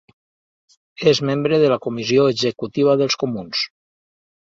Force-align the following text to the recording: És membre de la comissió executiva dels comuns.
És 1.11 1.21
membre 1.29 1.61
de 1.65 1.71
la 1.75 1.79
comissió 1.85 2.27
executiva 2.33 2.99
dels 3.03 3.23
comuns. 3.27 3.65